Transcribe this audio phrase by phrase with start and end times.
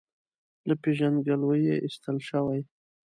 [0.67, 2.61] له پېژندګلوۍ یې ایستل شوی.